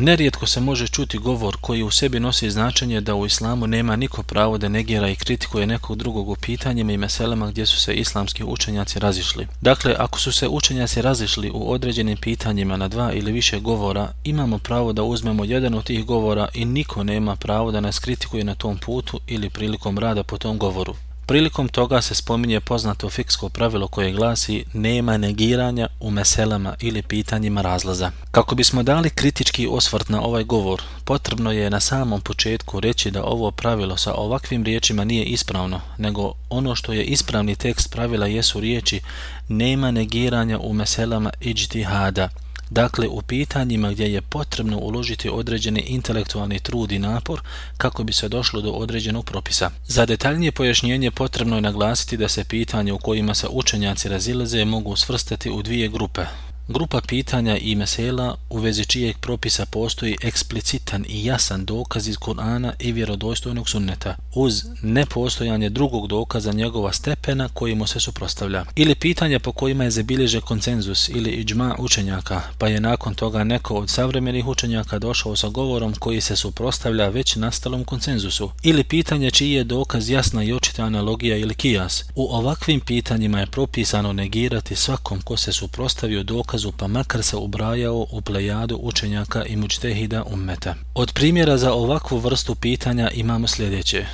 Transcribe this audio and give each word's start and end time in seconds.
Nerijetko 0.00 0.46
se 0.46 0.60
može 0.60 0.88
čuti 0.88 1.18
govor 1.18 1.56
koji 1.60 1.82
u 1.82 1.90
sebi 1.90 2.20
nosi 2.20 2.50
značenje 2.50 3.00
da 3.00 3.14
u 3.14 3.26
islamu 3.26 3.66
nema 3.66 3.96
niko 3.96 4.22
pravo 4.22 4.58
da 4.58 4.68
negira 4.68 5.08
i 5.08 5.16
kritikuje 5.16 5.66
nekog 5.66 5.98
drugog 5.98 6.28
u 6.28 6.36
pitanjima 6.36 6.92
i 6.92 6.96
meselama 6.96 7.50
gdje 7.50 7.66
su 7.66 7.80
se 7.80 7.94
islamski 7.94 8.44
učenjaci 8.44 8.98
razišli. 8.98 9.46
Dakle, 9.60 9.94
ako 9.98 10.20
su 10.20 10.32
se 10.32 10.48
učenjaci 10.48 11.02
razišli 11.02 11.50
u 11.54 11.72
određenim 11.72 12.16
pitanjima 12.16 12.76
na 12.76 12.88
dva 12.88 13.12
ili 13.12 13.32
više 13.32 13.60
govora, 13.60 14.12
imamo 14.24 14.58
pravo 14.58 14.92
da 14.92 15.02
uzmemo 15.02 15.44
jedan 15.44 15.74
od 15.74 15.84
tih 15.84 16.04
govora 16.04 16.48
i 16.54 16.64
niko 16.64 17.04
nema 17.04 17.36
pravo 17.36 17.70
da 17.70 17.80
nas 17.80 17.98
kritikuje 17.98 18.44
na 18.44 18.54
tom 18.54 18.78
putu 18.78 19.20
ili 19.26 19.50
prilikom 19.50 19.98
rada 19.98 20.22
po 20.22 20.38
tom 20.38 20.58
govoru. 20.58 20.94
Prilikom 21.28 21.68
toga 21.68 22.02
se 22.02 22.14
spominje 22.14 22.60
poznato 22.60 23.10
fiksko 23.10 23.48
pravilo 23.48 23.88
koje 23.88 24.12
glasi 24.12 24.64
nema 24.72 25.16
negiranja 25.16 25.88
u 26.00 26.10
meselama 26.10 26.74
ili 26.80 27.02
pitanjima 27.02 27.62
razlaza. 27.62 28.10
Kako 28.30 28.54
bismo 28.54 28.82
dali 28.82 29.10
kritički 29.10 29.68
osvrt 29.70 30.08
na 30.08 30.22
ovaj 30.22 30.44
govor, 30.44 30.82
potrebno 31.04 31.52
je 31.52 31.70
na 31.70 31.80
samom 31.80 32.20
početku 32.20 32.80
reći 32.80 33.10
da 33.10 33.24
ovo 33.24 33.50
pravilo 33.50 33.96
sa 33.96 34.14
ovakvim 34.14 34.64
riječima 34.64 35.04
nije 35.04 35.24
ispravno, 35.24 35.80
nego 35.98 36.32
ono 36.50 36.74
što 36.74 36.92
je 36.92 37.04
ispravni 37.04 37.56
tekst 37.56 37.92
pravila 37.92 38.26
jesu 38.26 38.60
riječi 38.60 39.00
nema 39.48 39.90
negiranja 39.90 40.58
u 40.58 40.72
meselama 40.72 41.30
iđtihada, 41.40 42.28
Dakle, 42.70 43.08
u 43.08 43.22
pitanjima 43.22 43.92
gdje 43.92 44.12
je 44.12 44.22
potrebno 44.22 44.78
uložiti 44.78 45.30
određeni 45.30 45.80
intelektualni 45.80 46.60
trud 46.60 46.92
i 46.92 46.98
napor 46.98 47.40
kako 47.76 48.04
bi 48.04 48.12
se 48.12 48.28
došlo 48.28 48.60
do 48.60 48.70
određenog 48.70 49.24
propisa. 49.24 49.70
Za 49.86 50.06
detaljnije 50.06 50.52
pojašnjenje 50.52 51.10
potrebno 51.10 51.56
je 51.56 51.62
naglasiti 51.62 52.16
da 52.16 52.28
se 52.28 52.44
pitanje 52.44 52.92
u 52.92 52.98
kojima 52.98 53.34
se 53.34 53.46
učenjaci 53.50 54.08
razilaze 54.08 54.64
mogu 54.64 54.96
svrstati 54.96 55.50
u 55.50 55.62
dvije 55.62 55.88
grupe, 55.88 56.22
Grupa 56.68 57.00
pitanja 57.00 57.56
i 57.56 57.74
mesela 57.74 58.36
u 58.50 58.58
vezi 58.58 58.84
čijeg 58.84 59.18
propisa 59.18 59.66
postoji 59.66 60.16
eksplicitan 60.22 61.04
i 61.08 61.24
jasan 61.24 61.64
dokaz 61.64 62.08
iz 62.08 62.16
Kur'ana 62.16 62.72
i 62.78 62.92
vjerodostojnog 62.92 63.68
sunneta, 63.68 64.16
uz 64.34 64.64
nepostojanje 64.82 65.70
drugog 65.70 66.08
dokaza 66.08 66.52
njegova 66.52 66.92
stepena 66.92 67.48
koji 67.48 67.74
mu 67.74 67.86
se 67.86 68.00
suprostavlja. 68.00 68.64
Ili 68.76 68.94
pitanja 68.94 69.38
po 69.38 69.52
kojima 69.52 69.84
je 69.84 69.90
zabilježe 69.90 70.40
koncenzus 70.40 71.08
ili 71.08 71.30
iđma 71.30 71.76
učenjaka, 71.78 72.42
pa 72.58 72.68
je 72.68 72.80
nakon 72.80 73.14
toga 73.14 73.44
neko 73.44 73.74
od 73.74 73.90
savremenih 73.90 74.46
učenjaka 74.46 74.98
došao 74.98 75.36
sa 75.36 75.48
govorom 75.48 75.94
koji 75.94 76.20
se 76.20 76.36
suprostavlja 76.36 77.08
već 77.08 77.36
nastalom 77.36 77.84
koncenzusu. 77.84 78.50
Ili 78.62 78.84
pitanje 78.84 79.30
čiji 79.30 79.52
je 79.52 79.64
dokaz 79.64 80.10
jasna 80.10 80.44
i 80.44 80.52
očita 80.52 80.84
analogija 80.84 81.36
ili 81.36 81.54
kijas. 81.54 82.04
U 82.14 82.34
ovakvim 82.34 82.80
pitanjima 82.80 83.40
je 83.40 83.46
propisano 83.46 84.12
negirati 84.12 84.76
svakom 84.76 85.22
ko 85.22 85.36
se 85.36 85.52
suprostavio 85.52 86.22
dokaz 86.22 86.55
dokazu 86.56 86.72
pa 86.72 86.86
makar 86.86 87.22
se 87.22 87.36
ubrajao 87.36 88.06
u 88.10 88.20
plejadu 88.20 88.78
učenjaka 88.82 89.44
i 89.44 89.56
mučtehida 89.56 90.24
ummeta. 90.24 90.74
Od 90.94 91.12
primjera 91.12 91.58
za 91.58 91.72
ovakvu 91.72 92.18
vrstu 92.18 92.54
pitanja 92.54 93.10
imamo 93.10 93.46
sljedeće. 93.46 94.06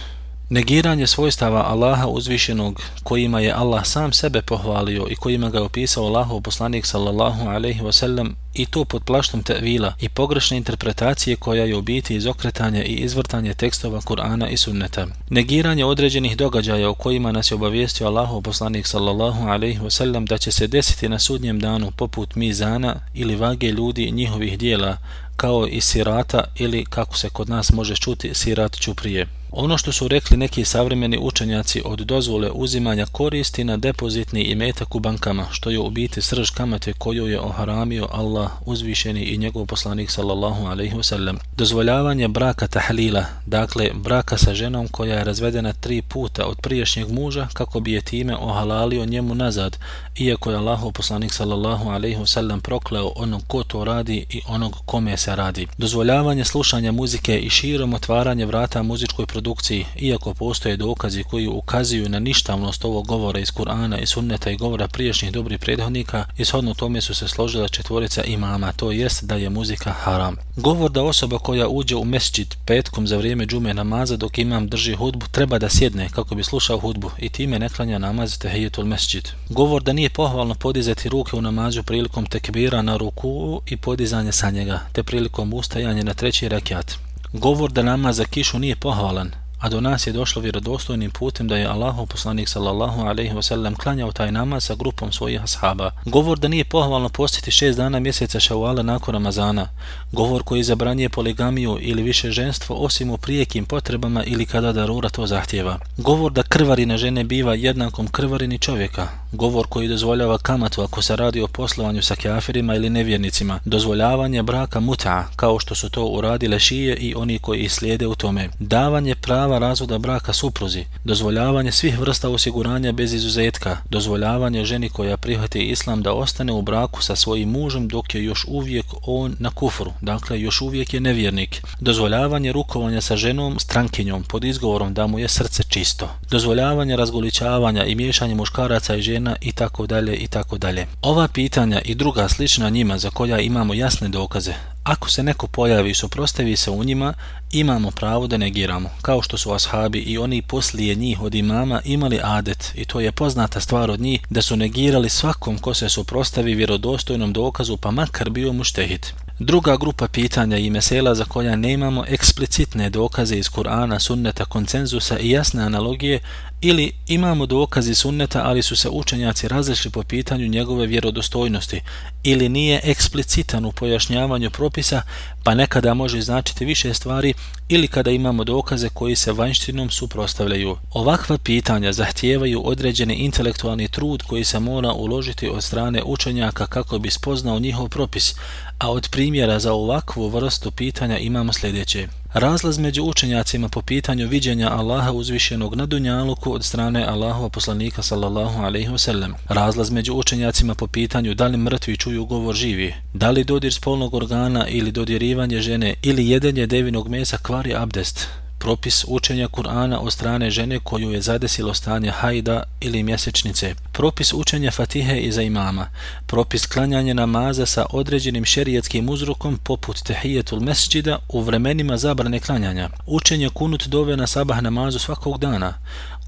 Negiranje 0.52 1.06
svojstava 1.06 1.62
Allaha 1.62 2.06
uzvišenog 2.06 2.82
kojima 3.02 3.40
je 3.40 3.52
Allah 3.52 3.86
sam 3.86 4.12
sebe 4.12 4.42
pohvalio 4.42 5.06
i 5.10 5.16
kojima 5.16 5.50
ga 5.50 5.58
je 5.58 5.64
opisao 5.64 6.04
Allahov 6.04 6.40
poslanik 6.40 6.86
sallallahu 6.86 7.48
alaihi 7.48 7.80
wasallam 7.80 8.32
i 8.54 8.66
to 8.66 8.84
pod 8.84 9.04
plaštom 9.04 9.42
tevila 9.42 9.94
i 10.00 10.08
pogrešne 10.08 10.56
interpretacije 10.56 11.36
koja 11.36 11.64
je 11.64 11.76
u 11.76 11.82
biti 11.82 12.16
izokretanje 12.16 12.84
i 12.84 12.94
izvrtanje 12.94 13.54
tekstova 13.54 14.00
Kur'ana 14.00 14.48
i 14.48 14.56
sunneta. 14.56 15.06
Negiranje 15.30 15.84
određenih 15.84 16.36
događaja 16.36 16.90
u 16.90 16.94
kojima 16.94 17.32
nas 17.32 17.50
je 17.50 17.54
obavijestio 17.54 18.06
Allahov 18.06 18.42
poslanik 18.42 18.86
sallallahu 18.86 19.48
alaihi 19.48 19.80
wasallam 19.80 20.26
da 20.26 20.38
će 20.38 20.52
se 20.52 20.66
desiti 20.66 21.08
na 21.08 21.18
sudnjem 21.18 21.60
danu 21.60 21.90
poput 21.90 22.34
mizana 22.34 22.96
ili 23.14 23.36
vage 23.36 23.70
ljudi 23.70 24.10
njihovih 24.10 24.58
dijela 24.58 24.96
kao 25.36 25.66
i 25.66 25.80
sirata 25.80 26.44
ili 26.56 26.84
kako 26.84 27.16
se 27.16 27.28
kod 27.28 27.48
nas 27.48 27.72
može 27.72 27.96
čuti 27.96 28.34
sirat 28.34 28.76
čuprije. 28.76 29.41
Ono 29.54 29.78
što 29.78 29.92
su 29.92 30.08
rekli 30.08 30.36
neki 30.36 30.64
savremeni 30.64 31.18
učenjaci 31.20 31.82
od 31.84 31.98
dozvole 31.98 32.50
uzimanja 32.50 33.06
koristi 33.06 33.64
na 33.64 33.76
depozitni 33.76 34.42
imetak 34.42 34.94
u 34.94 35.00
bankama, 35.00 35.46
što 35.50 35.70
je 35.70 35.78
u 35.78 35.90
biti 35.90 36.22
srž 36.22 36.50
kamate 36.50 36.92
koju 36.92 37.26
je 37.26 37.40
oharamio 37.40 38.08
Allah 38.12 38.50
uzvišeni 38.66 39.22
i 39.22 39.38
njegov 39.38 39.66
poslanik 39.66 40.10
sallallahu 40.10 40.66
alaihi 40.66 40.94
wasallam. 40.94 41.36
Dozvoljavanje 41.56 42.28
braka 42.28 42.66
tahlila, 42.66 43.24
dakle 43.46 43.90
braka 43.94 44.38
sa 44.38 44.54
ženom 44.54 44.88
koja 44.88 45.18
je 45.18 45.24
razvedena 45.24 45.72
tri 45.72 46.02
puta 46.02 46.46
od 46.46 46.60
priješnjeg 46.60 47.10
muža 47.10 47.48
kako 47.52 47.80
bi 47.80 47.92
je 47.92 48.00
time 48.00 48.36
ohalalio 48.36 49.06
njemu 49.06 49.34
nazad, 49.34 49.78
iako 50.18 50.50
je 50.50 50.56
Allah 50.56 50.80
poslanik 50.94 51.32
sallallahu 51.32 51.88
alaihi 51.88 52.18
wasallam 52.18 52.60
prokleo 52.60 53.12
onog 53.16 53.42
ko 53.46 53.64
to 53.64 53.84
radi 53.84 54.26
i 54.30 54.40
onog 54.48 54.76
kome 54.86 55.16
se 55.16 55.36
radi. 55.36 55.66
Dozvoljavanje 55.78 56.44
slušanja 56.44 56.92
muzike 56.92 57.38
i 57.38 57.50
širom 57.50 57.94
otvaranje 57.94 58.46
vrata 58.46 58.82
muzičkoj 58.82 59.26
produkciji 59.26 59.41
produkciji, 59.42 59.86
iako 59.96 60.34
postoje 60.34 60.76
dokazi 60.76 61.24
koji 61.24 61.48
ukazuju 61.48 62.08
na 62.08 62.18
ništavnost 62.18 62.84
ovog 62.84 63.06
govora 63.06 63.40
iz 63.40 63.50
Kur'ana 63.50 64.02
i 64.02 64.06
sunneta 64.06 64.50
i 64.50 64.56
govora 64.56 64.88
priješnjih 64.88 65.32
dobrih 65.32 65.58
prethodnika, 65.58 66.24
ishodno 66.38 66.74
tome 66.74 67.00
su 67.00 67.14
se 67.14 67.28
složila 67.28 67.68
četvorica 67.68 68.24
imama, 68.24 68.72
to 68.72 68.92
jest 68.92 69.24
da 69.24 69.36
je 69.36 69.50
muzika 69.50 69.92
haram. 69.92 70.36
Govor 70.56 70.90
da 70.90 71.02
osoba 71.02 71.38
koja 71.38 71.68
uđe 71.68 71.96
u 71.96 72.04
mesčit 72.04 72.56
petkom 72.66 73.06
za 73.06 73.16
vrijeme 73.16 73.46
džume 73.46 73.74
namaza 73.74 74.16
dok 74.16 74.38
imam 74.38 74.68
drži 74.68 74.94
hudbu 74.94 75.26
treba 75.30 75.58
da 75.58 75.68
sjedne 75.68 76.08
kako 76.08 76.34
bi 76.34 76.44
slušao 76.44 76.78
hudbu 76.78 77.10
i 77.18 77.28
time 77.28 77.58
ne 77.58 77.68
klanja 77.68 77.98
namaz 77.98 78.38
tehijetul 78.38 78.84
mesčit. 78.84 79.32
Govor 79.48 79.82
da 79.82 79.92
nije 79.92 80.10
pohvalno 80.10 80.54
podizati 80.54 81.08
ruke 81.08 81.36
u 81.36 81.42
namazu 81.42 81.82
prilikom 81.82 82.26
tekbira 82.26 82.82
na 82.82 82.96
ruku 82.96 83.62
i 83.66 83.76
podizanje 83.76 84.32
sa 84.32 84.50
njega, 84.50 84.80
te 84.92 85.02
prilikom 85.02 85.54
ustajanja 85.54 86.02
na 86.02 86.14
treći 86.14 86.48
rekiat. 86.48 87.11
Govor 87.32 87.72
da 87.72 87.82
namaz 87.82 88.16
za 88.16 88.24
kišu 88.24 88.58
nije 88.58 88.76
pohvalan, 88.76 89.30
a 89.58 89.68
do 89.68 89.80
nas 89.80 90.06
je 90.06 90.12
došlo 90.12 90.42
vjerodostojnim 90.42 91.10
putem 91.10 91.48
da 91.48 91.56
je 91.56 91.66
Allahov 91.66 92.06
poslanik 92.06 92.48
sallallahu 92.48 93.00
alejhi 93.00 93.34
ve 93.34 93.42
sellem 93.42 93.74
klanjao 93.74 94.12
taj 94.12 94.32
namaz 94.32 94.64
sa 94.64 94.74
grupom 94.74 95.12
svojih 95.12 95.42
ashaba. 95.42 95.90
Govor 96.04 96.38
da 96.38 96.48
nije 96.48 96.64
pohvalno 96.64 97.08
postiti 97.08 97.50
šest 97.50 97.76
dana 97.76 98.00
mjeseca 98.00 98.40
Šawala 98.40 98.82
nakon 98.82 99.12
Ramazana. 99.12 99.68
Govor 100.12 100.42
koji 100.42 100.62
zabranjuje 100.62 101.08
poligamiju 101.08 101.78
ili 101.80 102.02
više 102.02 102.30
ženstvo 102.30 102.76
osim 102.76 103.10
u 103.10 103.16
prijekim 103.16 103.64
potrebama 103.64 104.24
ili 104.24 104.46
kada 104.46 104.72
darura 104.72 105.08
to 105.08 105.26
zahtjeva. 105.26 105.78
Govor 105.96 106.32
da 106.32 106.42
krvarina 106.42 106.96
žene 106.96 107.24
biva 107.24 107.54
jednakom 107.54 108.06
krvarini 108.06 108.58
čovjeka. 108.58 109.21
Govor 109.32 109.66
koji 109.68 109.88
dozvoljava 109.88 110.38
kamatu 110.38 110.82
ako 110.82 111.02
se 111.02 111.16
radi 111.16 111.40
o 111.40 111.48
poslovanju 111.48 112.02
sa 112.02 112.16
kafirima 112.16 112.74
ili 112.74 112.90
nevjernicima. 112.90 113.60
Dozvoljavanje 113.64 114.42
braka 114.42 114.80
muta, 114.80 115.28
kao 115.36 115.58
što 115.58 115.74
su 115.74 115.90
to 115.90 116.04
uradile 116.04 116.58
šije 116.58 116.96
i 116.96 117.14
oni 117.14 117.38
koji 117.38 117.68
slijede 117.68 118.06
u 118.06 118.14
tome. 118.14 118.48
Davanje 118.58 119.14
prava 119.14 119.42
prava 119.42 119.58
razvoda 119.58 119.98
braka 119.98 120.32
supruzi, 120.32 120.84
dozvoljavanje 121.04 121.72
svih 121.72 121.98
vrsta 121.98 122.28
osiguranja 122.28 122.92
bez 122.92 123.12
izuzetka, 123.12 123.76
dozvoljavanje 123.90 124.64
ženi 124.64 124.88
koja 124.88 125.16
prihvati 125.16 125.60
islam 125.62 126.02
da 126.02 126.12
ostane 126.12 126.52
u 126.52 126.62
braku 126.62 127.02
sa 127.02 127.16
svojim 127.16 127.48
mužem 127.48 127.88
dok 127.88 128.14
je 128.14 128.24
još 128.24 128.44
uvijek 128.48 128.86
on 129.06 129.36
na 129.38 129.50
kufru, 129.50 129.92
dakle 130.00 130.40
još 130.40 130.60
uvijek 130.60 130.94
je 130.94 131.00
nevjernik, 131.00 131.62
dozvoljavanje 131.80 132.52
rukovanja 132.52 133.00
sa 133.00 133.16
ženom 133.16 133.58
strankinjom 133.58 134.22
pod 134.22 134.44
izgovorom 134.44 134.94
da 134.94 135.06
mu 135.06 135.18
je 135.18 135.28
srce 135.28 135.62
čisto, 135.62 136.08
dozvoljavanje 136.30 136.96
razgoličavanja 136.96 137.84
i 137.84 137.94
miješanje 137.94 138.34
muškaraca 138.34 138.96
i 138.96 139.02
žena 139.02 139.21
i 139.40 139.52
tako 139.52 139.86
dalje 139.86 140.16
i 140.16 140.26
tako 140.26 140.58
dalje. 140.58 140.86
Ova 141.02 141.28
pitanja 141.28 141.80
i 141.84 141.94
druga 141.94 142.28
slična 142.28 142.68
njima 142.68 142.98
za 142.98 143.10
koja 143.10 143.40
imamo 143.40 143.74
jasne 143.74 144.08
dokaze, 144.08 144.54
Ako 144.84 145.10
se 145.10 145.22
neko 145.22 145.46
pojavi 145.46 145.90
i 145.90 145.94
suprostavi 145.94 146.56
se 146.56 146.70
u 146.70 146.84
njima, 146.84 147.14
imamo 147.50 147.90
pravo 147.90 148.26
da 148.26 148.36
negiramo, 148.36 148.90
kao 149.02 149.22
što 149.22 149.38
su 149.38 149.52
ashabi 149.52 149.98
i 149.98 150.18
oni 150.18 150.42
poslije 150.42 150.94
njih 150.94 151.20
od 151.22 151.34
imama 151.34 151.80
imali 151.84 152.20
adet, 152.22 152.72
i 152.74 152.84
to 152.84 153.00
je 153.00 153.12
poznata 153.12 153.60
stvar 153.60 153.90
od 153.90 154.00
njih, 154.00 154.20
da 154.30 154.42
su 154.42 154.56
negirali 154.56 155.08
svakom 155.08 155.58
ko 155.58 155.74
se 155.74 155.88
suprostavi 155.88 156.54
vjerodostojnom 156.54 157.32
dokazu, 157.32 157.76
pa 157.76 157.90
makar 157.90 158.30
bio 158.30 158.52
muštehit. 158.52 159.14
Druga 159.44 159.76
grupa 159.76 160.08
pitanja 160.08 160.58
i 160.58 160.70
mesela 160.70 161.14
za 161.14 161.24
koja 161.24 161.56
nemamo 161.56 162.04
eksplicitne 162.08 162.90
dokaze 162.90 163.36
iz 163.36 163.50
Kur'ana, 163.50 163.98
sunneta, 163.98 164.44
koncenzusa 164.44 165.18
i 165.18 165.30
jasne 165.30 165.62
analogije, 165.62 166.20
ili 166.60 166.92
imamo 167.06 167.46
dokazi 167.46 167.94
sunneta, 167.94 168.42
ali 168.44 168.62
su 168.62 168.76
se 168.76 168.88
učenjaci 168.88 169.48
različili 169.48 169.92
po 169.92 170.02
pitanju 170.02 170.46
njegove 170.46 170.86
vjerodostojnosti, 170.86 171.80
ili 172.22 172.48
nije 172.48 172.80
eksplicitan 172.84 173.64
u 173.64 173.72
pojašnjavanju 173.72 174.50
propisa, 174.50 175.02
pa 175.44 175.54
nekada 175.54 175.94
može 175.94 176.20
značiti 176.20 176.64
više 176.64 176.94
stvari, 176.94 177.34
ili 177.68 177.88
kada 177.88 178.10
imamo 178.10 178.44
dokaze 178.44 178.88
koji 178.88 179.16
se 179.16 179.32
vanjštinom 179.32 179.90
suprostavljaju. 179.90 180.76
Ovakva 180.90 181.38
pitanja 181.38 181.92
zahtijevaju 181.92 182.62
određeni 182.64 183.14
intelektualni 183.14 183.88
trud 183.88 184.22
koji 184.22 184.44
se 184.44 184.58
mora 184.60 184.92
uložiti 184.92 185.48
od 185.48 185.64
strane 185.64 186.02
učenjaka 186.04 186.66
kako 186.66 186.98
bi 186.98 187.10
spoznao 187.10 187.58
njihov 187.58 187.88
propis, 187.88 188.34
A 188.82 188.90
od 188.90 189.08
primjera 189.10 189.58
za 189.58 189.72
ovakvu 189.72 190.28
vrstu 190.28 190.70
pitanja 190.70 191.18
imamo 191.18 191.52
sljedeće. 191.52 192.08
Razlaz 192.32 192.78
među 192.78 193.02
učenjacima 193.02 193.68
po 193.68 193.82
pitanju 193.82 194.28
viđenja 194.28 194.70
Allaha 194.70 195.12
uzvišenog 195.12 195.74
na 195.74 195.86
Dunjaluku 195.86 196.52
od 196.52 196.64
strane 196.64 197.06
Allahova 197.06 197.48
poslanika 197.48 198.02
sallallahu 198.02 198.62
alaihi 198.62 198.88
wasallam. 198.88 199.32
Razlaz 199.48 199.90
među 199.90 200.14
učenjacima 200.14 200.74
po 200.74 200.86
pitanju 200.86 201.34
da 201.34 201.46
li 201.46 201.56
mrtvi 201.56 201.96
čuju 201.96 202.24
govor 202.24 202.54
živi, 202.54 202.94
da 203.14 203.30
li 203.30 203.44
dodir 203.44 203.72
spolnog 203.72 204.14
organa 204.14 204.68
ili 204.68 204.92
dodirivanje 204.92 205.60
žene 205.60 205.94
ili 206.02 206.28
jedenje 206.28 206.66
devinog 206.66 207.08
mesa 207.08 207.38
kvari 207.38 207.74
abdest, 207.74 208.28
propis 208.62 209.04
učenja 209.08 209.48
Kur'ana 209.48 209.98
od 209.98 210.12
strane 210.12 210.50
žene 210.50 210.78
koju 210.78 211.10
je 211.10 211.20
zadesilo 211.20 211.74
stanje 211.74 212.10
hajda 212.10 212.62
ili 212.80 213.02
mjesečnice, 213.02 213.74
propis 213.92 214.32
učenja 214.32 214.70
fatihe 214.70 215.20
iza 215.20 215.42
imama, 215.42 215.88
propis 216.26 216.66
klanjanja 216.66 217.14
namaza 217.14 217.66
sa 217.66 217.86
određenim 217.90 218.44
šerijetskim 218.44 219.08
uzrokom 219.08 219.58
poput 219.64 220.02
tehijetul 220.02 220.60
mesđida 220.60 221.18
u 221.28 221.40
vremenima 221.40 221.96
zabrane 221.96 222.40
klanjanja, 222.40 222.88
učenje 223.06 223.48
kunut 223.48 223.86
dove 223.86 224.16
na 224.16 224.26
sabah 224.26 224.62
namazu 224.62 224.98
svakog 224.98 225.38
dana, 225.38 225.74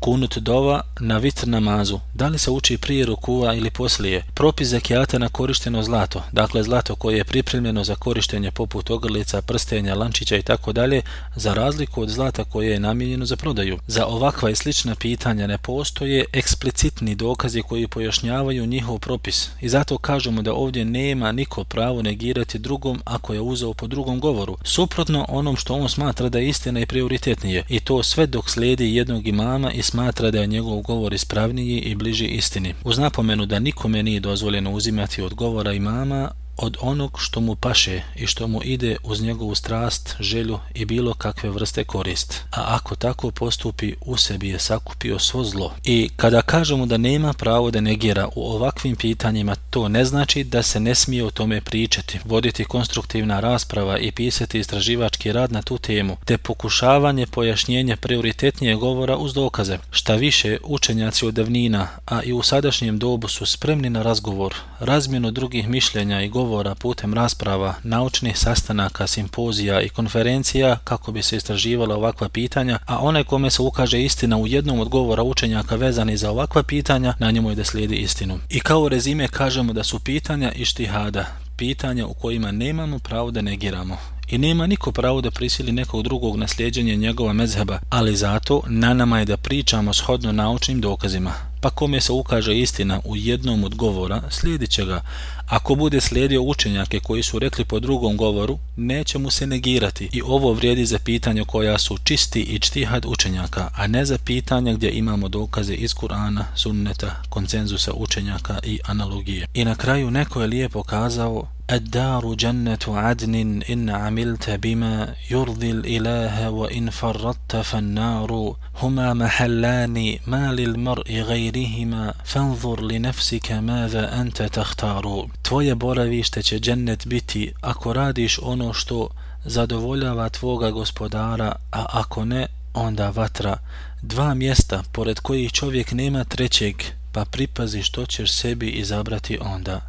kunut 0.05 0.39
dova 0.39 0.81
na 1.01 1.19
vitr 1.19 1.49
namazu, 1.49 2.01
da 2.15 2.29
li 2.29 2.39
se 2.39 2.51
uči 2.51 2.79
prije 2.79 3.07
rukua 3.07 3.55
ili 3.55 3.71
poslije, 3.71 4.25
propis 4.35 4.69
zekijata 4.69 5.19
na 5.19 5.29
korišteno 5.29 5.83
zlato, 5.83 6.23
dakle 6.33 6.63
zlato 6.63 6.95
koje 6.95 7.17
je 7.17 7.25
pripremljeno 7.25 7.85
za 7.85 7.95
korištenje 7.95 8.51
poput 8.51 8.91
ogrlica, 8.91 9.43
prstenja, 9.43 9.95
lančića 9.95 10.37
i 10.37 10.43
tako 10.43 10.73
dalje, 10.73 11.03
za 11.37 11.55
razliku 11.55 12.03
od 12.03 12.09
zlata 12.09 12.45
koje 12.45 12.71
je 12.71 12.81
namijenjeno 12.81 13.27
za 13.27 13.37
prodaju. 13.37 13.79
Za 13.87 14.07
ovakva 14.07 14.51
i 14.51 14.55
slična 14.55 14.95
pitanja 14.95 15.47
ne 15.47 15.59
postoje 15.59 16.25
eksplicitni 16.33 17.15
dokazi 17.15 17.63
koji 17.63 17.89
pojašnjavaju 17.89 18.67
njihov 18.67 18.99
propis. 18.99 19.49
I 19.61 19.69
zato 19.69 19.99
kažemo 19.99 20.43
da 20.43 20.53
ovdje 20.53 20.85
nema 20.85 21.33
niko 21.33 21.65
pravo 21.65 22.03
negirati 22.03 22.59
drugom 22.59 23.01
ako 23.05 23.35
je 23.35 23.41
uzeo 23.41 23.75
po 23.75 23.87
drugom 23.87 24.21
govoru, 24.21 24.59
suprotno 24.65 25.27
onom 25.29 25.57
što 25.57 25.75
on 25.75 25.89
smatra 25.89 26.29
da 26.29 26.39
je 26.39 26.49
istina 26.49 26.81
i 26.81 26.87
prioritetnije. 26.87 27.65
I 27.69 27.81
to 27.81 28.03
sve 28.03 28.27
dok 28.27 28.51
slijedi 28.51 28.95
jednog 28.95 29.27
imama 29.27 29.73
i 29.73 29.83
smatra 29.95 30.31
da 30.31 30.41
je 30.41 30.47
njegov 30.47 30.81
govor 30.83 31.15
ispravniji 31.15 31.79
i 31.79 31.95
bliži 31.95 32.27
istini. 32.27 32.75
Uz 32.85 32.99
napomenu 32.99 33.47
da 33.47 33.59
nikome 33.59 34.03
nije 34.03 34.21
dozvoljeno 34.21 34.73
uzimati 34.73 35.23
od 35.23 35.35
govora 35.35 35.73
imama, 35.73 36.31
od 36.57 36.77
onog 36.81 37.19
što 37.21 37.41
mu 37.41 37.57
paše 37.57 38.03
i 38.17 38.27
što 38.27 38.47
mu 38.47 38.61
ide 38.65 38.97
uz 39.03 39.23
njegovu 39.23 39.55
strast, 39.55 40.17
želju 40.21 40.59
i 40.75 40.85
bilo 40.85 41.15
kakve 41.15 41.51
vrste 41.51 41.85
korist. 41.85 42.41
A 42.51 42.65
ako 42.69 42.97
tako 42.97 43.31
postupi, 43.31 43.95
u 44.01 44.17
sebi 44.17 44.49
je 44.49 44.59
sakupio 44.59 45.19
svo 45.19 45.45
zlo. 45.45 45.73
I 45.85 46.11
kada 46.17 46.43
kažemo 46.43 46.87
da 46.87 46.97
nema 46.97 47.33
pravo 47.33 47.71
da 47.71 47.81
negira 47.81 48.29
u 48.37 48.53
ovakvim 48.53 48.97
pitanjima, 48.97 49.55
to 49.71 49.89
ne 49.89 50.05
znači 50.05 50.45
da 50.45 50.63
se 50.63 50.81
ne 50.81 50.95
smije 50.95 51.25
o 51.25 51.31
tome 51.31 51.61
pričati, 51.61 52.19
voditi 52.25 52.65
konstruktivna 52.65 53.41
rasprava 53.41 53.99
i 53.99 54.13
pisati 54.13 54.59
istraživački 54.59 55.33
rad 55.33 55.53
na 55.53 55.63
tu 55.63 55.79
temu, 55.79 56.17
te 56.25 56.39
pokušavanje 56.39 57.27
pojašnjenja 57.27 57.97
prioritetnije 57.97 58.75
govora 58.75 59.17
uz 59.17 59.35
dokaze. 59.35 59.79
Šta 59.91 60.15
više, 60.15 60.59
učenjaci 60.65 61.27
od 61.27 61.35
davnina, 61.35 61.89
a 62.07 62.23
i 62.23 62.33
u 62.33 62.43
sadašnjem 62.43 62.99
dobu 62.99 63.29
su 63.29 63.47
spremni 63.47 63.91
na 63.91 64.03
razgovor, 64.03 64.55
razmjenu 64.81 65.31
drugih 65.31 65.69
mišljenja 65.69 66.23
i 66.23 66.29
govora 66.29 66.44
govora 66.45 66.75
putem 66.75 67.15
rasprava, 67.15 67.75
naučnih 67.83 68.39
sastanaka, 68.39 69.07
simpozija 69.07 69.81
i 69.81 69.89
konferencija 69.89 70.79
kako 70.85 71.13
bi 71.13 71.23
se 71.23 71.37
istraživala 71.37 71.97
ovakva 71.97 72.29
pitanja, 72.29 72.79
a 72.87 72.99
one 72.99 73.25
kome 73.25 73.51
se 73.51 73.63
ukaže 73.63 74.03
istina 74.03 74.37
u 74.37 74.47
jednom 74.47 74.81
od 74.81 74.89
govora 74.89 75.23
učenjaka 75.23 75.77
vezani 75.77 76.17
za 76.17 76.31
ovakva 76.31 76.63
pitanja, 76.63 77.15
na 77.19 77.31
njemu 77.31 77.51
je 77.51 77.57
da 77.57 77.65
slijedi 77.65 77.97
istinu. 77.97 78.39
I 78.49 78.61
kao 78.61 78.89
rezime 78.89 79.29
kažemo 79.29 79.73
da 79.73 79.85
su 79.85 79.99
pitanja 79.99 80.53
ištihada, 80.53 81.27
pitanja 81.57 82.07
u 82.07 82.15
kojima 82.15 82.53
nemamo 82.53 82.99
pravo 82.99 83.31
da 83.31 83.43
negiramo. 83.43 83.97
I 84.29 84.39
nema 84.39 84.67
niko 84.67 84.93
pravo 84.93 85.21
da 85.21 85.31
prisili 85.31 85.73
nekog 85.73 86.03
drugog 86.03 86.37
na 86.37 86.49
slijedjenje 86.49 86.97
njegova 86.97 87.33
mezheba, 87.33 87.79
ali 87.91 88.17
zato 88.17 88.63
na 88.67 88.95
nama 88.95 89.19
je 89.19 89.25
da 89.25 89.37
pričamo 89.37 89.95
shodno 89.95 90.33
naučnim 90.33 90.81
dokazima. 90.81 91.54
Pa 91.65 91.71
kome 91.71 92.01
se 92.01 92.13
ukaže 92.13 92.59
istina 92.59 93.01
u 93.05 93.17
jednom 93.17 93.65
od 93.65 93.75
govora, 93.75 94.23
slijedit 94.31 94.71
će 94.71 94.85
ga, 94.85 95.01
Ako 95.47 95.75
bude 95.75 96.01
slijedio 96.01 96.43
učenjake 96.43 97.01
koji 97.01 97.23
su 97.23 97.39
rekli 97.39 97.65
po 97.65 97.81
drugom 97.81 98.17
govoru, 98.17 98.59
neće 98.77 99.19
mu 99.19 99.31
se 99.31 99.47
negirati 99.47 100.09
i 100.13 100.23
ovo 100.23 100.53
vrijedi 100.53 100.87
za 100.87 100.99
pitanja 100.99 101.45
koja 101.45 101.79
su 101.79 101.99
čisti 102.05 102.41
i 102.41 102.59
čtihad 102.59 103.05
učenjaka, 103.07 103.71
a 103.77 103.87
ne 103.87 104.05
za 104.05 104.19
pitanja 104.19 104.73
gdje 104.73 104.91
imamo 104.91 105.29
dokaze 105.29 105.75
iz 105.75 105.95
Kur'ana, 105.95 106.45
sunneta, 106.55 107.23
koncenzusa 107.29 107.93
učenjaka 107.93 108.59
i 108.63 108.79
analogije. 108.85 109.47
I 109.55 109.65
na 109.65 109.75
kraju 109.75 110.11
neko 110.11 110.41
je 110.41 110.47
lijepo 110.47 110.83
kazao 110.83 111.49
الدار 111.72 112.34
جنة 112.34 112.80
عدن 112.88 113.62
إن 113.70 113.90
عملت 113.90 114.50
بما 114.50 115.16
يرضي 115.32 115.72
الإله 115.72 116.50
وإن 116.50 116.90
فرطت 116.90 117.56
فالنار 117.56 118.56
هما 118.82 119.14
محلان 119.14 120.18
ما 120.28 120.52
للمرء 120.52 121.12
غيرهما 121.12 122.14
فانظر 122.24 122.82
لنفسك 122.82 123.52
ماذا 123.52 124.22
أنت 124.22 124.42
تختار 124.42 125.28
Tvoje 125.42 125.76
boravište 125.76 126.44
će 126.44 126.60
džennet 126.60 127.08
biti 127.08 127.54
ako 127.62 127.94
radiš 127.94 128.40
ono 128.42 128.74
što 128.74 129.08
zadovoljava 129.46 130.30
tvoga 130.30 130.72
gospodara, 130.72 131.56
a 131.72 131.86
ako 131.90 132.26
ne, 132.26 132.48
onda 132.74 133.10
vatra. 133.10 133.58
Dva 134.02 134.34
mjesta 134.34 134.84
pored 134.92 135.20
kojih 135.20 135.52
čovjek 135.52 135.92
nema 135.92 136.24
trećeg, 136.24 136.76
pa 137.12 137.26
pripazi 137.26 137.84
što 137.84 138.06
ćeš 138.06 138.34
sebi 138.34 138.70
izabrati 138.70 139.38
onda. 139.42 139.78